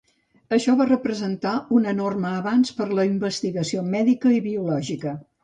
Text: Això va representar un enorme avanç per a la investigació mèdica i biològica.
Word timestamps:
Això 0.55 0.73
va 0.77 0.87
representar 0.87 1.51
un 1.79 1.85
enorme 1.91 2.31
avanç 2.39 2.73
per 2.81 2.87
a 2.89 2.97
la 3.01 3.07
investigació 3.11 3.85
mèdica 3.93 4.35
i 4.41 4.43
biològica. 4.49 5.17